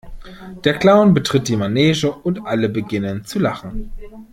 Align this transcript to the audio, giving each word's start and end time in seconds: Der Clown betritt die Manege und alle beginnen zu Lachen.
Der 0.63 0.79
Clown 0.79 1.13
betritt 1.13 1.47
die 1.47 1.55
Manege 1.55 2.11
und 2.11 2.43
alle 2.47 2.69
beginnen 2.69 3.23
zu 3.23 3.37
Lachen. 3.37 3.91